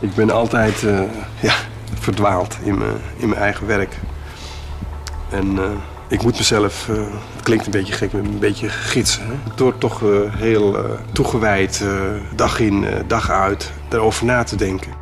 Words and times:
Ik 0.00 0.14
ben 0.14 0.30
altijd 0.30 0.82
uh, 0.82 1.00
ja, 1.40 1.54
verdwaald 1.94 2.56
in 2.62 2.78
mijn, 2.78 2.96
in 3.16 3.28
mijn 3.28 3.40
eigen 3.40 3.66
werk. 3.66 3.98
En 5.30 5.52
uh, 5.52 5.70
ik 6.08 6.22
moet 6.22 6.36
mezelf, 6.36 6.88
uh, 6.88 6.96
het 7.34 7.42
klinkt 7.42 7.64
een 7.64 7.70
beetje 7.70 7.92
gek, 7.92 8.12
een 8.12 8.38
beetje 8.38 8.68
gidsen. 8.68 9.26
Hè? 9.26 9.32
Door 9.54 9.78
toch 9.78 10.00
heel 10.36 10.76
toegewijd, 11.12 11.84
dag 12.34 12.60
in, 12.60 12.84
dag 13.06 13.30
uit, 13.30 13.72
daarover 13.88 14.24
na 14.24 14.42
te 14.42 14.56
denken. 14.56 14.92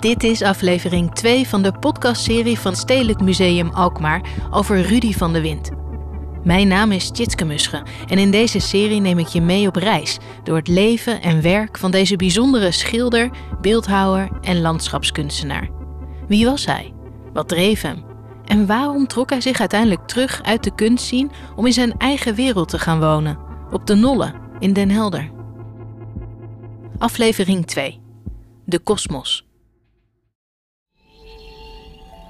Dit 0.00 0.24
is 0.24 0.42
aflevering 0.42 1.14
2 1.14 1.48
van 1.48 1.62
de 1.62 1.72
podcastserie 1.72 2.58
van 2.58 2.76
Stedelijk 2.76 3.20
Museum 3.20 3.70
Alkmaar 3.70 4.20
over 4.50 4.80
Rudy 4.80 5.12
van 5.12 5.32
de 5.32 5.40
Wind. 5.40 5.70
Mijn 6.46 6.68
naam 6.68 6.92
is 6.92 7.10
Tjitske 7.10 7.44
Musche 7.44 7.82
en 8.06 8.18
in 8.18 8.30
deze 8.30 8.58
serie 8.58 9.00
neem 9.00 9.18
ik 9.18 9.26
je 9.26 9.40
mee 9.40 9.66
op 9.66 9.76
reis 9.76 10.18
door 10.42 10.56
het 10.56 10.68
leven 10.68 11.22
en 11.22 11.42
werk 11.42 11.78
van 11.78 11.90
deze 11.90 12.16
bijzondere 12.16 12.70
schilder, 12.70 13.30
beeldhouwer 13.60 14.28
en 14.40 14.60
landschapskunstenaar. 14.60 15.70
Wie 16.28 16.44
was 16.44 16.66
hij? 16.66 16.92
Wat 17.32 17.48
dreef 17.48 17.82
hem? 17.82 18.04
En 18.44 18.66
waarom 18.66 19.06
trok 19.06 19.30
hij 19.30 19.40
zich 19.40 19.60
uiteindelijk 19.60 20.06
terug 20.06 20.42
uit 20.42 20.64
de 20.64 20.74
kunstzien 20.74 21.30
om 21.56 21.66
in 21.66 21.72
zijn 21.72 21.98
eigen 21.98 22.34
wereld 22.34 22.68
te 22.68 22.78
gaan 22.78 23.00
wonen, 23.00 23.38
op 23.70 23.86
de 23.86 23.94
Nolle 23.94 24.32
in 24.58 24.72
Den 24.72 24.90
Helder? 24.90 25.30
Aflevering 26.98 27.66
2. 27.66 28.00
De 28.64 28.78
kosmos. 28.78 29.46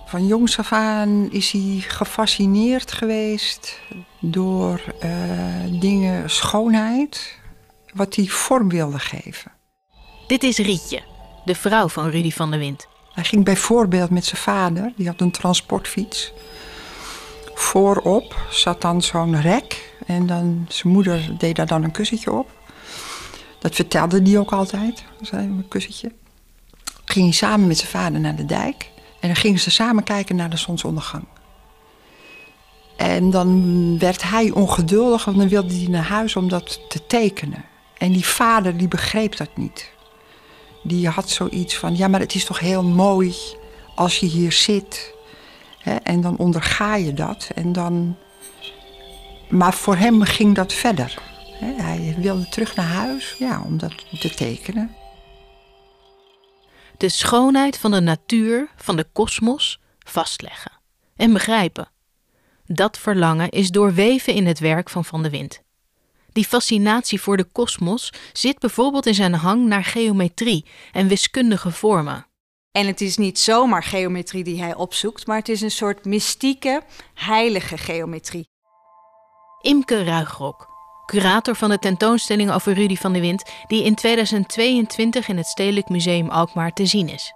Van 0.09 0.27
jongs 0.27 0.59
af 0.59 0.73
aan 0.73 1.31
is 1.31 1.51
hij 1.51 1.85
gefascineerd 1.87 2.93
geweest 2.93 3.81
door 4.31 4.83
uh, 5.05 5.11
dingen, 5.81 6.31
schoonheid, 6.31 7.39
wat 7.95 8.15
hij 8.15 8.27
vorm 8.27 8.69
wilde 8.69 8.99
geven. 8.99 9.53
Dit 10.27 10.43
is 10.43 10.59
Rietje, 10.59 11.03
de 11.45 11.55
vrouw 11.55 11.89
van 11.89 12.09
Rudy 12.09 12.31
van 12.31 12.51
der 12.51 12.59
Wind. 12.59 12.87
Hij 13.13 13.25
ging 13.25 13.45
bijvoorbeeld 13.45 14.11
met 14.11 14.25
zijn 14.25 14.41
vader, 14.41 14.93
die 14.97 15.07
had 15.07 15.21
een 15.21 15.31
transportfiets. 15.31 16.33
Voorop 17.55 18.47
zat 18.51 18.81
dan 18.81 19.03
zo'n 19.03 19.41
rek 19.41 19.95
en 20.07 20.27
dan, 20.27 20.67
zijn 20.69 20.93
moeder 20.93 21.39
deed 21.39 21.57
daar 21.57 21.67
dan 21.67 21.83
een 21.83 21.91
kussentje 21.91 22.33
op. 22.33 22.51
Dat 23.59 23.75
vertelde 23.75 24.23
hij 24.23 24.39
ook 24.39 24.53
altijd, 24.53 25.05
een 25.31 25.65
kussentje. 25.69 26.13
Ging 27.05 27.25
hij 27.25 27.35
samen 27.35 27.67
met 27.67 27.79
zijn 27.79 27.91
vader 27.91 28.21
naar 28.21 28.37
de 28.37 28.45
dijk. 28.45 28.91
En 29.21 29.29
dan 29.29 29.37
gingen 29.37 29.61
ze 29.61 29.71
samen 29.71 30.05
kijken 30.05 30.37
naar 30.37 30.51
de 30.51 30.57
zonsondergang. 30.57 31.25
En 32.97 33.31
dan 33.31 33.99
werd 33.99 34.23
hij 34.23 34.51
ongeduldig, 34.51 35.25
want 35.25 35.37
dan 35.37 35.49
wilde 35.49 35.75
hij 35.75 35.89
naar 35.89 36.05
huis 36.05 36.37
om 36.37 36.49
dat 36.49 36.81
te 36.89 37.07
tekenen. 37.07 37.65
En 37.99 38.13
die 38.13 38.27
vader 38.27 38.77
die 38.77 38.89
begreep 38.89 39.37
dat 39.37 39.57
niet. 39.57 39.91
Die 40.83 41.09
had 41.09 41.31
zoiets 41.31 41.77
van, 41.77 41.97
ja 41.97 42.09
maar 42.09 42.21
het 42.21 42.35
is 42.35 42.45
toch 42.45 42.59
heel 42.59 42.83
mooi 42.83 43.35
als 43.95 44.19
je 44.19 44.27
hier 44.27 44.53
zit. 44.53 45.15
Hè, 45.79 45.95
en 45.95 46.21
dan 46.21 46.37
onderga 46.37 46.95
je 46.95 47.13
dat. 47.13 47.51
En 47.55 47.73
dan... 47.73 48.17
Maar 49.49 49.75
voor 49.75 49.97
hem 49.97 50.23
ging 50.23 50.55
dat 50.55 50.73
verder. 50.73 51.19
Hè, 51.61 51.83
hij 51.83 52.17
wilde 52.19 52.49
terug 52.49 52.77
naar 52.77 52.87
huis 52.87 53.35
ja, 53.39 53.63
om 53.67 53.79
dat 53.79 53.93
te 54.21 54.31
tekenen 54.31 54.97
de 56.97 57.09
schoonheid 57.09 57.79
van 57.79 57.91
de 57.91 58.01
natuur, 58.01 58.69
van 58.77 58.97
de 58.97 59.07
kosmos, 59.13 59.81
vastleggen 59.99 60.73
en 61.17 61.33
begrijpen. 61.33 61.89
Dat 62.67 62.99
verlangen 62.99 63.51
is 63.51 63.71
doorweven 63.71 64.35
in 64.35 64.47
het 64.47 64.59
werk 64.59 64.91
van 64.91 65.05
Van 65.05 65.23
de 65.23 65.31
Wind. 65.31 65.63
Die 66.33 66.45
fascinatie 66.45 67.21
voor 67.21 67.37
de 67.37 67.45
kosmos 67.45 68.13
zit 68.33 68.59
bijvoorbeeld 68.59 69.07
in 69.07 69.15
zijn 69.15 69.35
hang 69.35 69.67
naar 69.67 69.85
geometrie 69.85 70.65
en 70.93 71.09
wiskundige 71.09 71.71
vormen. 71.71 72.27
En 72.73 72.87
het 72.87 73.01
is 73.01 73.17
niet 73.17 73.39
zomaar 73.39 73.83
geometrie 73.83 74.45
die 74.45 74.63
hij 74.63 74.75
opzoekt, 74.75 75.27
maar 75.27 75.37
het 75.37 75.49
is 75.49 75.61
een 75.61 75.71
soort 75.71 76.05
mystieke, 76.05 76.83
heilige 77.15 77.79
geometrie. 77.79 78.49
Imke 79.61 80.05
Ruigrok, 80.05 80.69
curator 81.07 81.55
van 81.55 81.71
de 81.71 81.79
tentoonstelling 81.79 82.51
over 82.51 82.73
Rudy 82.73 82.97
van 82.97 83.13
de 83.13 83.21
Wind, 83.21 83.51
die 83.67 83.85
in 83.85 83.95
2022 83.95 85.29
in 85.29 85.37
het 85.37 85.47
Stedelijk 85.47 85.89
Museum 85.89 86.29
Alkmaar 86.29 86.73
te 86.73 86.87
zien 86.87 87.09
is. 87.09 87.33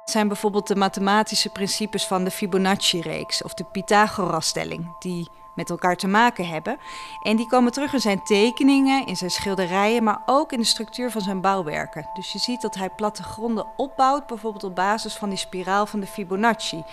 Het 0.00 0.10
zijn 0.10 0.28
bijvoorbeeld 0.28 0.66
de 0.66 0.76
mathematische 0.76 1.48
principes 1.48 2.06
van 2.06 2.24
de 2.24 2.30
Fibonacci-reeks 2.30 3.42
of 3.42 3.54
de 3.54 3.64
Pythagoras-stelling, 3.64 4.96
die 4.98 5.28
met 5.54 5.70
elkaar 5.70 5.96
te 5.96 6.08
maken 6.08 6.48
hebben. 6.48 6.78
En 7.22 7.36
die 7.36 7.46
komen 7.46 7.72
terug 7.72 7.92
in 7.92 8.00
zijn 8.00 8.22
tekeningen, 8.22 9.06
in 9.06 9.16
zijn 9.16 9.30
schilderijen, 9.30 10.02
maar 10.02 10.22
ook 10.26 10.52
in 10.52 10.58
de 10.58 10.64
structuur 10.64 11.10
van 11.10 11.20
zijn 11.20 11.40
bouwwerken. 11.40 12.08
Dus 12.14 12.32
je 12.32 12.38
ziet 12.38 12.60
dat 12.60 12.74
hij 12.74 12.90
plattegronden 12.90 13.66
opbouwt, 13.76 14.26
bijvoorbeeld 14.26 14.64
op 14.64 14.74
basis 14.74 15.14
van 15.14 15.28
die 15.28 15.38
spiraal 15.38 15.86
van 15.86 16.00
de 16.00 16.06
Fibonacci. 16.06 16.84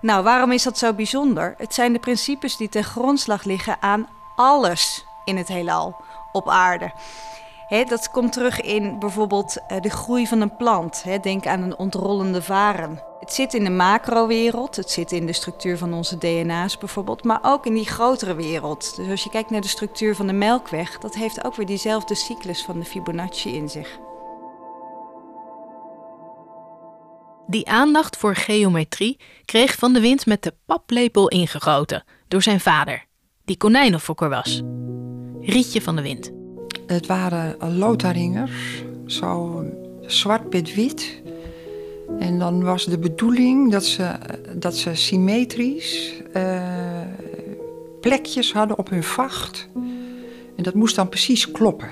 Nou, 0.00 0.22
waarom 0.22 0.52
is 0.52 0.62
dat 0.62 0.78
zo 0.78 0.92
bijzonder? 0.92 1.54
Het 1.58 1.74
zijn 1.74 1.92
de 1.92 1.98
principes 1.98 2.56
die 2.56 2.68
ten 2.68 2.84
grondslag 2.84 3.44
liggen 3.44 3.76
aan 3.80 4.08
alles 4.36 5.04
in 5.24 5.36
het 5.36 5.48
heelal 5.48 5.96
op 6.32 6.48
aarde. 6.48 6.92
Dat 7.68 8.10
komt 8.10 8.32
terug 8.32 8.60
in 8.60 8.98
bijvoorbeeld 8.98 9.56
eh, 9.66 9.80
de 9.80 9.90
groei 9.90 10.26
van 10.26 10.40
een 10.40 10.56
plant. 10.56 11.04
denk 11.22 11.46
aan 11.46 11.62
een 11.62 11.78
ontrollende 11.78 12.42
varen. 12.42 13.02
Het 13.20 13.32
zit 13.32 13.54
in 13.54 13.64
de 13.64 13.70
macrowereld, 13.70 14.76
het 14.76 14.90
zit 14.90 15.12
in 15.12 15.26
de 15.26 15.32
structuur 15.32 15.78
van 15.78 15.92
onze 15.92 16.18
DNA's 16.18 16.78
bijvoorbeeld, 16.78 17.24
maar 17.24 17.38
ook 17.42 17.66
in 17.66 17.74
die 17.74 17.86
grotere 17.86 18.34
wereld. 18.34 18.96
Dus 18.96 19.10
als 19.10 19.24
je 19.24 19.30
kijkt 19.30 19.50
naar 19.50 19.60
de 19.60 19.68
structuur 19.68 20.16
van 20.16 20.26
de 20.26 20.32
melkweg, 20.32 20.98
dat 20.98 21.14
heeft 21.14 21.44
ook 21.44 21.54
weer 21.54 21.66
diezelfde 21.66 22.14
cyclus 22.14 22.64
van 22.64 22.78
de 22.78 22.84
Fibonacci 22.84 23.54
in 23.54 23.68
zich. 23.68 23.98
Die 27.46 27.68
aandacht 27.68 28.16
voor 28.16 28.34
geometrie 28.34 29.20
kreeg 29.44 29.74
Van 29.74 29.92
de 29.92 30.00
Wind 30.00 30.26
met 30.26 30.42
de 30.42 30.54
paplepel 30.66 31.28
ingegoten 31.28 32.04
door 32.28 32.42
zijn 32.42 32.60
vader, 32.60 33.04
die 33.44 33.56
konijnenfokker 33.56 34.28
was. 34.28 34.62
Rietje 35.40 35.82
van 35.82 35.96
de 35.96 36.02
Wind. 36.02 36.37
Het 36.88 37.06
waren 37.06 37.56
Lotharingers, 37.78 38.84
zo 39.06 39.64
zwart 40.06 40.52
met 40.52 40.74
wit. 40.74 41.20
En 42.18 42.38
dan 42.38 42.62
was 42.62 42.84
de 42.84 42.98
bedoeling 42.98 43.70
dat 43.72 43.84
ze, 43.84 44.12
dat 44.56 44.76
ze 44.76 44.94
symmetrisch 44.94 46.12
uh, 46.36 46.60
plekjes 48.00 48.52
hadden 48.52 48.78
op 48.78 48.90
hun 48.90 49.02
vacht. 49.02 49.68
En 50.56 50.62
dat 50.62 50.74
moest 50.74 50.96
dan 50.96 51.08
precies 51.08 51.50
kloppen. 51.50 51.88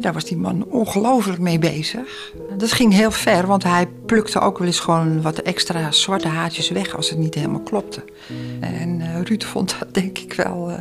daar 0.00 0.12
was 0.12 0.24
die 0.24 0.36
man 0.36 0.64
ongelooflijk 0.64 1.40
mee 1.40 1.58
bezig. 1.58 2.32
Dat 2.58 2.72
ging 2.72 2.92
heel 2.92 3.10
ver, 3.10 3.46
want 3.46 3.64
hij 3.64 3.86
plukte 4.06 4.40
ook 4.40 4.58
wel 4.58 4.66
eens 4.66 4.80
gewoon 4.80 5.22
wat 5.22 5.38
extra 5.38 5.90
zwarte 5.90 6.28
haartjes 6.28 6.70
weg 6.70 6.96
als 6.96 7.10
het 7.10 7.18
niet 7.18 7.34
helemaal 7.34 7.60
klopte. 7.60 8.04
En 8.60 9.00
uh, 9.00 9.20
Ruud 9.22 9.42
vond 9.44 9.76
dat 9.78 9.94
denk 9.94 10.18
ik 10.18 10.32
wel. 10.32 10.70
Uh, 10.70 10.78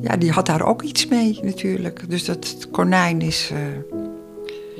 ja, 0.00 0.16
die 0.16 0.30
had 0.30 0.46
daar 0.46 0.62
ook 0.62 0.82
iets 0.82 1.06
mee 1.06 1.38
natuurlijk. 1.42 2.10
Dus 2.10 2.24
dat 2.24 2.68
konijn 2.70 3.20
is. 3.20 3.50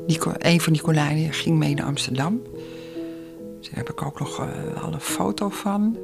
Die, 0.07 0.19
een 0.39 0.61
van 0.61 0.73
die 0.73 0.83
konijnen 0.83 1.33
ging 1.33 1.59
mee 1.59 1.75
naar 1.75 1.87
Amsterdam. 1.87 2.43
Daar 3.61 3.75
heb 3.75 3.91
ik 3.91 4.03
ook 4.03 4.19
nog 4.19 4.41
uh, 4.41 4.49
een 4.93 5.01
foto 5.01 5.49
van. 5.49 5.99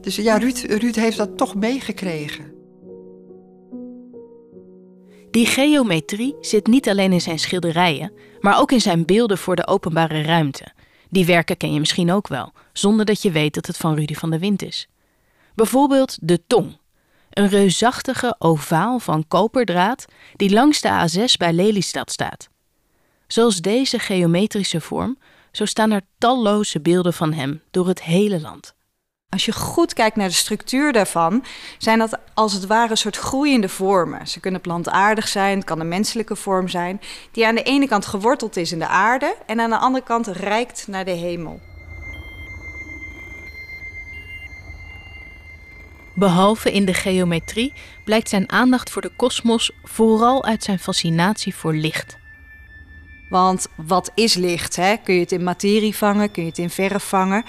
Dus 0.00 0.16
ja, 0.16 0.36
Ruud, 0.36 0.58
Ruud 0.58 0.94
heeft 0.94 1.16
dat 1.16 1.36
toch 1.36 1.54
meegekregen. 1.54 2.54
Die 5.30 5.46
geometrie 5.46 6.34
zit 6.40 6.66
niet 6.66 6.88
alleen 6.88 7.12
in 7.12 7.20
zijn 7.20 7.38
schilderijen, 7.38 8.12
maar 8.40 8.60
ook 8.60 8.72
in 8.72 8.80
zijn 8.80 9.04
beelden 9.04 9.38
voor 9.38 9.56
de 9.56 9.66
openbare 9.66 10.22
ruimte. 10.22 10.66
Die 11.10 11.26
werken 11.26 11.56
ken 11.56 11.72
je 11.72 11.78
misschien 11.78 12.12
ook 12.12 12.28
wel, 12.28 12.52
zonder 12.72 13.06
dat 13.06 13.22
je 13.22 13.30
weet 13.30 13.54
dat 13.54 13.66
het 13.66 13.76
van 13.76 13.94
Rudy 13.94 14.14
van 14.14 14.30
der 14.30 14.38
Wind 14.38 14.62
is. 14.62 14.88
Bijvoorbeeld 15.54 16.18
de 16.20 16.46
tong, 16.46 16.78
een 17.36 17.48
reusachtige 17.48 18.36
ovaal 18.38 18.98
van 18.98 19.28
koperdraad 19.28 20.04
die 20.36 20.50
langs 20.50 20.80
de 20.80 20.88
A6 20.88 21.36
bij 21.38 21.52
Lelystad 21.52 22.10
staat. 22.10 22.48
Zoals 23.26 23.60
deze 23.60 23.98
geometrische 23.98 24.80
vorm, 24.80 25.18
zo 25.52 25.64
staan 25.64 25.90
er 25.90 26.00
talloze 26.18 26.80
beelden 26.80 27.12
van 27.12 27.32
hem 27.32 27.62
door 27.70 27.88
het 27.88 28.02
hele 28.02 28.40
land. 28.40 28.74
Als 29.28 29.44
je 29.44 29.52
goed 29.52 29.92
kijkt 29.92 30.16
naar 30.16 30.28
de 30.28 30.34
structuur 30.34 30.92
daarvan, 30.92 31.44
zijn 31.78 31.98
dat 31.98 32.18
als 32.34 32.52
het 32.52 32.66
ware 32.66 32.90
een 32.90 32.96
soort 32.96 33.16
groeiende 33.16 33.68
vormen. 33.68 34.28
Ze 34.28 34.40
kunnen 34.40 34.60
plantaardig 34.60 35.28
zijn, 35.28 35.56
het 35.56 35.66
kan 35.66 35.80
een 35.80 35.88
menselijke 35.88 36.36
vorm 36.36 36.68
zijn, 36.68 37.00
die 37.32 37.46
aan 37.46 37.54
de 37.54 37.62
ene 37.62 37.88
kant 37.88 38.06
geworteld 38.06 38.56
is 38.56 38.72
in 38.72 38.78
de 38.78 38.88
aarde 38.88 39.36
en 39.46 39.60
aan 39.60 39.70
de 39.70 39.78
andere 39.78 40.04
kant 40.04 40.26
reikt 40.26 40.86
naar 40.88 41.04
de 41.04 41.10
hemel. 41.10 41.60
Behalve 46.18 46.72
in 46.72 46.84
de 46.84 46.94
geometrie 46.94 47.72
blijkt 48.04 48.28
zijn 48.28 48.50
aandacht 48.50 48.90
voor 48.90 49.02
de 49.02 49.12
kosmos 49.16 49.70
vooral 49.84 50.44
uit 50.44 50.62
zijn 50.62 50.78
fascinatie 50.78 51.54
voor 51.54 51.74
licht. 51.74 52.16
Want 53.28 53.66
wat 53.74 54.10
is 54.14 54.34
licht? 54.34 54.76
Hè? 54.76 54.96
Kun 54.96 55.14
je 55.14 55.20
het 55.20 55.32
in 55.32 55.44
materie 55.44 55.96
vangen? 55.96 56.30
Kun 56.30 56.42
je 56.42 56.48
het 56.48 56.58
in 56.58 56.70
verf 56.70 57.04
vangen? 57.04 57.44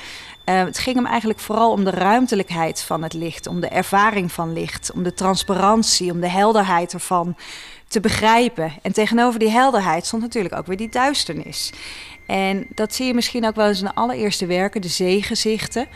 Uh, 0.46 0.64
het 0.64 0.78
ging 0.78 0.96
hem 0.96 1.06
eigenlijk 1.06 1.40
vooral 1.40 1.72
om 1.72 1.84
de 1.84 1.92
ruimtelijkheid 1.92 2.82
van 2.82 3.04
het 3.04 3.14
licht, 3.14 3.48
om 3.48 3.60
de 3.60 3.68
ervaring 3.68 4.32
van 4.32 4.54
licht, 4.54 4.92
om 4.92 5.04
de 5.04 5.14
transparantie, 5.14 6.12
om 6.12 6.20
de 6.20 6.30
helderheid 6.30 6.94
ervan 6.94 7.36
te 7.88 8.00
begrijpen. 8.00 8.74
En 8.82 8.92
tegenover 8.92 9.40
die 9.40 9.50
helderheid 9.50 10.06
stond 10.06 10.22
natuurlijk 10.22 10.56
ook 10.56 10.68
weer 10.68 10.78
die 10.78 10.90
duisternis. 10.90 11.72
En 12.26 12.68
dat 12.76 12.96
zie 12.96 13.06
je 13.06 13.14
misschien 13.14 13.46
ook 13.46 13.56
wel 13.56 13.70
in 13.70 13.74
de 13.74 13.96
allereerste 13.96 14.46
werken, 14.46 14.82
de 14.82 14.88
zeegezichten. 14.88 15.88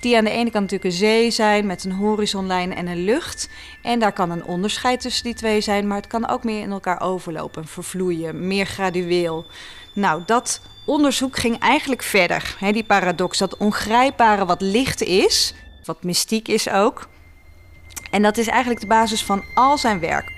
Die 0.00 0.16
aan 0.16 0.24
de 0.24 0.30
ene 0.30 0.50
kant 0.50 0.70
natuurlijk 0.70 0.84
een 0.84 1.06
zee 1.06 1.30
zijn 1.30 1.66
met 1.66 1.84
een 1.84 1.92
horizonlijn 1.92 2.74
en 2.74 2.86
een 2.86 3.04
lucht. 3.04 3.48
En 3.82 3.98
daar 3.98 4.12
kan 4.12 4.30
een 4.30 4.44
onderscheid 4.44 5.00
tussen 5.00 5.24
die 5.24 5.34
twee 5.34 5.60
zijn, 5.60 5.86
maar 5.86 5.96
het 5.96 6.06
kan 6.06 6.28
ook 6.28 6.44
meer 6.44 6.60
in 6.60 6.70
elkaar 6.70 7.00
overlopen, 7.00 7.66
vervloeien, 7.66 8.46
meer 8.46 8.66
gradueel. 8.66 9.46
Nou, 9.94 10.22
dat 10.26 10.60
onderzoek 10.86 11.38
ging 11.38 11.58
eigenlijk 11.58 12.02
verder. 12.02 12.56
Die 12.72 12.84
paradox, 12.84 13.38
dat 13.38 13.56
ongrijpbare 13.56 14.46
wat 14.46 14.60
licht 14.60 15.02
is, 15.02 15.54
wat 15.84 16.02
mystiek 16.02 16.48
is 16.48 16.68
ook. 16.68 17.08
En 18.10 18.22
dat 18.22 18.36
is 18.36 18.46
eigenlijk 18.46 18.80
de 18.80 18.86
basis 18.86 19.24
van 19.24 19.44
al 19.54 19.78
zijn 19.78 20.00
werk. 20.00 20.32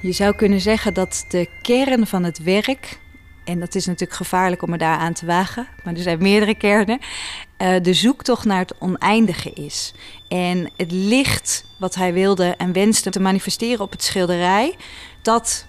Je 0.00 0.12
zou 0.12 0.34
kunnen 0.34 0.60
zeggen 0.60 0.94
dat 0.94 1.24
de 1.28 1.48
kern 1.62 2.06
van 2.06 2.24
het 2.24 2.38
werk, 2.42 2.98
en 3.44 3.60
dat 3.60 3.74
is 3.74 3.86
natuurlijk 3.86 4.18
gevaarlijk 4.18 4.62
om 4.62 4.72
er 4.72 4.78
daar 4.78 4.98
aan 4.98 5.12
te 5.12 5.26
wagen, 5.26 5.68
maar 5.84 5.94
er 5.94 6.00
zijn 6.00 6.18
meerdere 6.18 6.54
kernen, 6.54 6.98
uh, 7.58 7.76
de 7.82 7.94
zoektocht 7.94 8.44
naar 8.44 8.58
het 8.58 8.74
oneindige 8.78 9.50
is. 9.50 9.94
En 10.28 10.70
het 10.76 10.92
licht 10.92 11.64
wat 11.78 11.94
hij 11.94 12.12
wilde 12.12 12.54
en 12.56 12.72
wenste 12.72 13.10
te 13.10 13.20
manifesteren 13.20 13.84
op 13.84 13.90
het 13.90 14.02
schilderij, 14.02 14.76
dat 15.22 15.66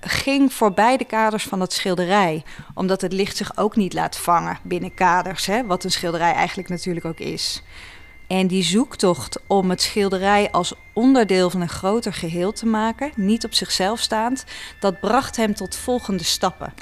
ging 0.00 0.52
voorbij 0.52 0.96
de 0.96 1.04
kaders 1.04 1.44
van 1.44 1.58
dat 1.58 1.72
schilderij. 1.72 2.44
Omdat 2.74 3.00
het 3.00 3.12
licht 3.12 3.36
zich 3.36 3.56
ook 3.56 3.76
niet 3.76 3.92
laat 3.92 4.16
vangen 4.16 4.58
binnen 4.62 4.94
kaders, 4.94 5.46
hè, 5.46 5.66
wat 5.66 5.84
een 5.84 5.90
schilderij 5.90 6.32
eigenlijk 6.32 6.68
natuurlijk 6.68 7.06
ook 7.06 7.18
is. 7.18 7.62
En 8.28 8.46
die 8.46 8.62
zoektocht 8.62 9.38
om 9.46 9.70
het 9.70 9.82
schilderij 9.82 10.50
als 10.50 10.74
onderdeel 10.94 11.50
van 11.50 11.60
een 11.60 11.68
groter 11.68 12.12
geheel 12.12 12.52
te 12.52 12.66
maken, 12.66 13.12
niet 13.16 13.44
op 13.44 13.54
zichzelf 13.54 14.00
staand, 14.00 14.44
dat 14.80 15.00
bracht 15.00 15.36
hem 15.36 15.54
tot 15.54 15.76
volgende 15.76 16.24
stappen. 16.24 16.74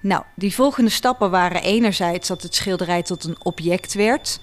Nou, 0.00 0.22
die 0.34 0.54
volgende 0.54 0.90
stappen 0.90 1.30
waren 1.30 1.62
enerzijds 1.62 2.28
dat 2.28 2.42
het 2.42 2.54
schilderij 2.54 3.02
tot 3.02 3.24
een 3.24 3.44
object 3.44 3.94
werd. 3.94 4.40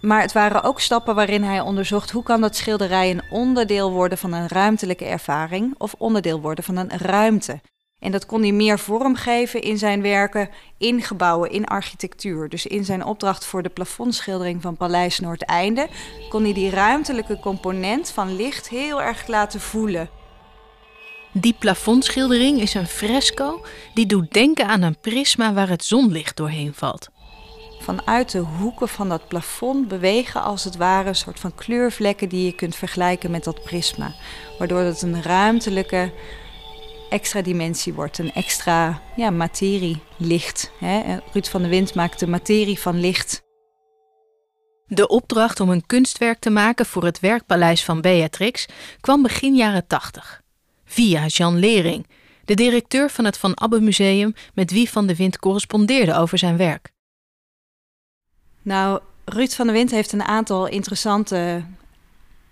Maar 0.00 0.20
het 0.20 0.32
waren 0.32 0.62
ook 0.62 0.80
stappen 0.80 1.14
waarin 1.14 1.42
hij 1.42 1.60
onderzocht 1.60 2.10
hoe 2.10 2.22
kan 2.22 2.40
dat 2.40 2.56
schilderij 2.56 3.10
een 3.10 3.22
onderdeel 3.30 3.90
worden 3.90 4.18
van 4.18 4.32
een 4.32 4.48
ruimtelijke 4.48 5.04
ervaring 5.04 5.74
of 5.78 5.94
onderdeel 5.98 6.40
worden 6.40 6.64
van 6.64 6.76
een 6.76 6.98
ruimte. 6.98 7.60
En 8.00 8.10
dat 8.10 8.26
kon 8.26 8.40
hij 8.40 8.52
meer 8.52 8.78
vormgeven 8.78 9.62
in 9.62 9.78
zijn 9.78 10.02
werken, 10.02 10.48
in 10.78 11.02
gebouwen, 11.02 11.50
in 11.50 11.66
architectuur. 11.66 12.48
Dus 12.48 12.66
in 12.66 12.84
zijn 12.84 13.04
opdracht 13.04 13.44
voor 13.44 13.62
de 13.62 13.68
plafondschildering 13.68 14.62
van 14.62 14.76
Paleis 14.76 15.18
Noordeinde 15.18 15.88
kon 16.28 16.42
hij 16.42 16.52
die 16.52 16.70
ruimtelijke 16.70 17.38
component 17.38 18.10
van 18.10 18.36
licht 18.36 18.68
heel 18.68 19.02
erg 19.02 19.26
laten 19.26 19.60
voelen. 19.60 20.10
Die 21.32 21.54
plafondschildering 21.58 22.60
is 22.60 22.74
een 22.74 22.86
fresco 22.86 23.64
die 23.94 24.06
doet 24.06 24.32
denken 24.32 24.66
aan 24.66 24.82
een 24.82 25.00
prisma 25.00 25.52
waar 25.52 25.68
het 25.68 25.84
zonlicht 25.84 26.36
doorheen 26.36 26.74
valt. 26.74 27.08
Vanuit 27.80 28.30
de 28.30 28.38
hoeken 28.38 28.88
van 28.88 29.08
dat 29.08 29.28
plafond 29.28 29.88
bewegen 29.88 30.42
als 30.42 30.64
het 30.64 30.76
ware 30.76 31.08
een 31.08 31.14
soort 31.14 31.40
van 31.40 31.54
kleurvlekken 31.54 32.28
die 32.28 32.44
je 32.44 32.52
kunt 32.52 32.76
vergelijken 32.76 33.30
met 33.30 33.44
dat 33.44 33.62
prisma. 33.62 34.14
Waardoor 34.58 34.80
het 34.80 35.02
een 35.02 35.22
ruimtelijke 35.22 36.12
extra 37.10 37.42
dimensie 37.42 37.94
wordt, 37.94 38.18
een 38.18 38.32
extra 38.32 39.02
ja, 39.16 39.30
materie, 39.30 40.02
licht. 40.16 40.70
Hè? 40.78 41.18
Ruud 41.32 41.46
van 41.46 41.60
der 41.60 41.70
Wind 41.70 41.94
maakt 41.94 42.18
de 42.18 42.26
materie 42.26 42.78
van 42.78 43.00
licht. 43.00 43.42
De 44.86 45.08
opdracht 45.08 45.60
om 45.60 45.70
een 45.70 45.86
kunstwerk 45.86 46.38
te 46.38 46.50
maken 46.50 46.86
voor 46.86 47.04
het 47.04 47.20
werkpaleis 47.20 47.84
van 47.84 48.00
Beatrix 48.00 48.66
kwam 49.00 49.22
begin 49.22 49.54
jaren 49.54 49.86
80. 49.86 50.42
Via 50.84 51.26
Jean 51.26 51.58
Lering, 51.58 52.06
de 52.44 52.54
directeur 52.54 53.10
van 53.10 53.24
het 53.24 53.38
Van 53.38 53.56
Abbe 53.56 53.80
Museum, 53.80 54.34
met 54.54 54.70
wie 54.70 54.90
Van 54.90 55.06
de 55.06 55.16
Wind 55.16 55.38
correspondeerde 55.38 56.14
over 56.14 56.38
zijn 56.38 56.56
werk. 56.56 56.90
Nou, 58.62 59.00
Ruud 59.24 59.50
van 59.50 59.66
der 59.66 59.74
Wind 59.74 59.90
heeft 59.90 60.12
een 60.12 60.22
aantal 60.22 60.66
interessante 60.66 61.64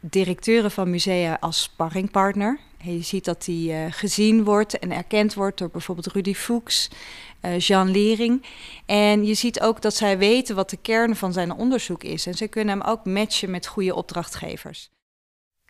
directeuren 0.00 0.70
van 0.70 0.90
musea 0.90 1.36
als 1.40 1.62
sparringpartner. 1.62 2.58
Je 2.82 3.02
ziet 3.02 3.24
dat 3.24 3.46
hij 3.46 3.54
uh, 3.54 3.92
gezien 3.92 4.44
wordt 4.44 4.78
en 4.78 4.92
erkend 4.92 5.34
wordt 5.34 5.58
door 5.58 5.70
bijvoorbeeld 5.70 6.06
Rudy 6.06 6.34
Fuchs, 6.34 6.88
uh, 7.42 7.58
Jean 7.58 7.90
Lering. 7.90 8.44
En 8.86 9.24
je 9.26 9.34
ziet 9.34 9.60
ook 9.60 9.82
dat 9.82 9.94
zij 9.94 10.18
weten 10.18 10.54
wat 10.54 10.70
de 10.70 10.76
kern 10.76 11.16
van 11.16 11.32
zijn 11.32 11.52
onderzoek 11.52 12.02
is. 12.02 12.26
En 12.26 12.34
ze 12.34 12.48
kunnen 12.48 12.78
hem 12.78 12.88
ook 12.88 13.04
matchen 13.04 13.50
met 13.50 13.66
goede 13.66 13.94
opdrachtgevers. 13.94 14.90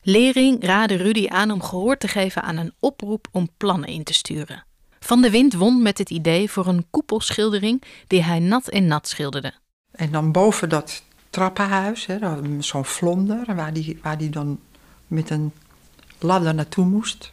Lering 0.02 0.64
raadde 0.64 0.96
Rudy 0.96 1.28
aan 1.28 1.50
om 1.50 1.62
gehoor 1.62 1.96
te 1.96 2.08
geven 2.08 2.43
aan 2.43 2.56
een 2.56 2.72
oproep 2.78 3.28
om 3.32 3.49
plannen 3.56 3.88
in 3.88 4.04
te 4.04 4.12
sturen. 4.14 4.64
Van 5.00 5.22
de 5.22 5.31
Wind 5.31 5.54
won 5.54 5.82
met 5.82 5.99
het 5.99 6.11
idee 6.11 6.50
voor 6.50 6.66
een 6.66 6.87
koepelschildering 6.90 7.82
die 8.06 8.22
hij 8.22 8.38
nat 8.38 8.69
en 8.69 8.87
nat 8.87 9.08
schilderde. 9.08 9.52
En 9.90 10.12
dan 10.12 10.32
boven 10.32 10.69
dat 10.69 11.02
trappenhuis, 11.31 12.08
zo'n 12.58 12.84
vlonder, 12.84 13.54
waar 13.54 13.72
die, 13.72 13.99
waar 14.02 14.19
die 14.19 14.31
dan 14.31 14.61
met 15.06 15.31
een 15.31 15.52
ladder 16.22 16.54
naartoe 16.54 16.84
moest. 16.84 17.32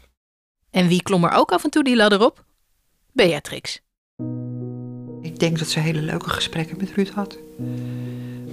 En 0.70 0.88
wie 0.88 1.04
klom 1.04 1.24
er 1.24 1.32
ook 1.32 1.52
af 1.52 1.64
en 1.64 1.70
toe 1.70 1.84
die 1.84 1.96
ladder 1.96 2.26
op? 2.26 2.44
Beatrix. 3.12 3.82
Ik 5.22 5.40
denk 5.40 5.60
dat 5.60 5.68
ze 5.68 5.80
hele 5.80 6.02
leuke 6.02 6.30
gesprekken 6.30 6.78
met 6.78 6.92
Ruud 6.92 7.10
had. 7.10 7.38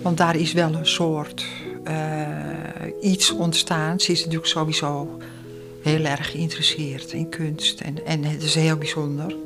Want 0.03 0.17
daar 0.17 0.37
is 0.37 0.53
wel 0.53 0.75
een 0.75 0.87
soort 0.87 1.47
uh, 1.85 3.13
iets 3.13 3.31
ontstaan. 3.31 4.01
Ze 4.01 4.13
is 4.13 4.19
natuurlijk 4.19 4.47
sowieso 4.47 5.21
heel 5.83 6.05
erg 6.05 6.31
geïnteresseerd 6.31 7.13
in 7.13 7.29
kunst. 7.29 7.81
En, 7.81 8.07
en 8.07 8.25
het 8.25 8.43
is 8.43 8.55
heel 8.55 8.77
bijzonder. 8.77 9.37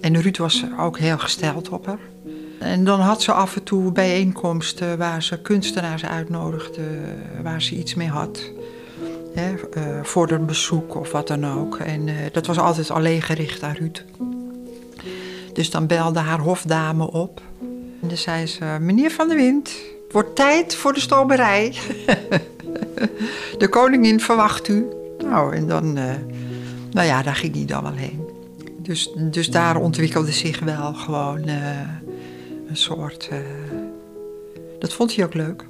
En 0.00 0.20
Ruud 0.20 0.36
was 0.36 0.64
ook 0.78 0.98
heel 0.98 1.18
gesteld 1.18 1.68
op 1.68 1.86
haar. 1.86 1.98
En 2.58 2.84
dan 2.84 3.00
had 3.00 3.22
ze 3.22 3.32
af 3.32 3.56
en 3.56 3.62
toe 3.62 3.92
bijeenkomsten 3.92 4.98
waar 4.98 5.22
ze 5.22 5.40
kunstenaars 5.40 6.04
uitnodigde, 6.04 6.82
waar 7.42 7.62
ze 7.62 7.74
iets 7.74 7.94
mee 7.94 8.08
had. 8.08 8.50
Hè, 9.34 9.52
uh, 9.52 10.04
voor 10.04 10.30
een 10.30 10.46
bezoek 10.46 10.94
of 10.94 11.12
wat 11.12 11.28
dan 11.28 11.46
ook. 11.46 11.78
En 11.78 12.06
uh, 12.06 12.14
dat 12.32 12.46
was 12.46 12.58
altijd 12.58 12.90
alleen 12.90 13.22
gericht 13.22 13.62
aan 13.62 13.74
Ruud. 13.74 14.04
Dus 15.52 15.70
dan 15.70 15.86
belde 15.86 16.18
haar 16.18 16.38
hofdame 16.38 17.10
op. 17.10 17.40
En 18.02 18.08
dan 18.08 18.16
zei 18.16 18.46
ze, 18.46 18.64
meneer 18.80 19.10
Van 19.10 19.28
der 19.28 19.36
Wind, 19.36 19.68
het 20.04 20.12
wordt 20.12 20.36
tijd 20.36 20.74
voor 20.74 20.92
de 20.92 21.00
stomerij. 21.00 21.74
de 23.58 23.68
koningin 23.70 24.20
verwacht 24.20 24.68
u. 24.68 24.86
Nou, 25.18 25.56
en 25.56 25.68
dan, 25.68 25.98
uh, 25.98 26.04
nou 26.90 27.06
ja, 27.06 27.22
daar 27.22 27.36
ging 27.36 27.54
hij 27.54 27.64
dan 27.64 27.82
wel 27.82 27.92
heen. 27.92 28.28
Dus, 28.78 29.12
dus 29.16 29.50
daar 29.50 29.76
ontwikkelde 29.76 30.32
zich 30.32 30.58
wel 30.58 30.94
gewoon 30.94 31.48
een 32.68 32.76
soort. 32.76 33.28
Dat 34.78 34.92
vond 34.92 35.14
hij 35.14 35.24
ook 35.24 35.34
leuk. 35.34 35.64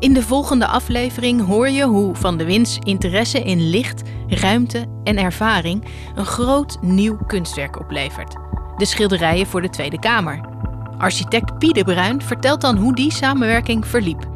In 0.00 0.12
de 0.12 0.22
volgende 0.22 0.66
aflevering 0.66 1.46
hoor 1.46 1.68
je 1.68 1.84
hoe 1.84 2.14
Van 2.14 2.36
de 2.36 2.44
Wins 2.44 2.78
interesse 2.82 3.42
in 3.42 3.70
licht, 3.70 4.02
ruimte 4.26 4.86
en 5.04 5.16
ervaring 5.16 5.84
een 6.14 6.24
groot 6.24 6.78
nieuw 6.80 7.16
kunstwerk 7.26 7.80
oplevert: 7.80 8.36
de 8.76 8.84
schilderijen 8.84 9.46
voor 9.46 9.62
de 9.62 9.68
Tweede 9.68 9.98
Kamer. 9.98 10.40
Architect 10.98 11.58
Pie 11.58 11.72
de 11.72 11.84
Bruin 11.84 12.22
vertelt 12.22 12.60
dan 12.60 12.76
hoe 12.76 12.94
die 12.94 13.12
samenwerking 13.12 13.86
verliep. 13.86 14.28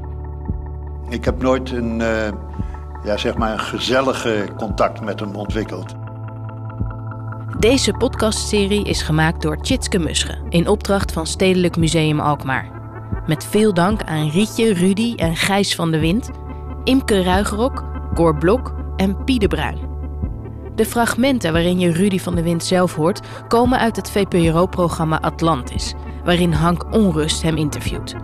Ik 1.09 1.25
heb 1.25 1.42
nooit 1.42 1.71
een, 1.71 2.00
uh, 2.00 2.28
ja, 3.04 3.16
zeg 3.16 3.37
maar 3.37 3.52
een 3.52 3.61
gezellige 3.61 4.49
contact 4.56 5.00
met 5.00 5.21
hem 5.21 5.35
ontwikkeld. 5.35 5.94
Deze 7.59 7.92
podcastserie 7.92 8.85
is 8.85 9.02
gemaakt 9.02 9.42
door 9.42 9.62
Tjitske 9.62 9.99
Musche 9.99 10.38
in 10.49 10.68
opdracht 10.68 11.12
van 11.12 11.26
Stedelijk 11.26 11.76
Museum 11.76 12.21
Alkmaar. 12.21 12.84
Met 13.26 13.44
veel 13.44 13.75
dank 13.75 14.02
aan 14.02 14.28
Rietje, 14.28 14.73
Rudy 14.73 15.14
en 15.16 15.37
Gijs 15.37 15.75
van 15.75 15.90
de 15.90 15.99
Wind, 15.99 16.30
Imke 16.84 17.23
Ruigerok, 17.23 17.84
Cor 18.14 18.38
Blok 18.38 18.75
en 18.96 19.25
Pie 19.25 19.38
de 19.38 19.49
Bruin. 19.49 19.78
De 20.75 20.87
fragmenten 20.87 21.52
waarin 21.52 21.78
je 21.78 21.92
Rudy 21.92 22.18
van 22.18 22.34
de 22.34 22.42
Wind 22.42 22.64
zelf 22.64 22.94
hoort, 22.94 23.20
komen 23.49 23.78
uit 23.78 23.96
het 23.96 24.11
VPRO-programma 24.11 25.20
Atlantis, 25.20 25.94
waarin 26.25 26.52
Hank 26.52 26.94
Onrust 26.94 27.42
hem 27.42 27.56
interviewt. 27.56 28.14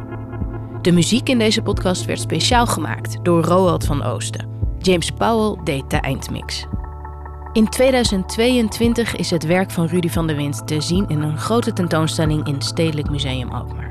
De 0.83 0.93
muziek 0.93 1.29
in 1.29 1.39
deze 1.39 1.63
podcast 1.63 2.05
werd 2.05 2.21
speciaal 2.21 2.67
gemaakt 2.67 3.25
door 3.25 3.45
Roald 3.45 3.85
van 3.85 4.03
Oosten. 4.03 4.49
James 4.79 5.11
Powell 5.11 5.65
deed 5.65 5.91
de 5.91 5.97
eindmix. 5.97 6.67
In 7.53 7.69
2022 7.69 9.17
is 9.17 9.31
het 9.31 9.47
werk 9.47 9.71
van 9.71 9.87
Rudy 9.87 10.09
van 10.09 10.27
der 10.27 10.37
Wind 10.37 10.67
te 10.67 10.81
zien 10.81 11.09
in 11.09 11.23
een 11.23 11.39
grote 11.39 11.73
tentoonstelling 11.73 12.47
in 12.47 12.63
Stedelijk 12.63 13.11
Museum 13.11 13.51
Alkmaar. 13.51 13.90